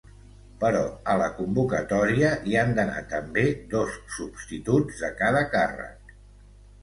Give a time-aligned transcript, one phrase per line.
[0.61, 0.79] Però
[1.11, 6.17] a la convocatòria hi han d’anar també dos substituts de cada càrrec.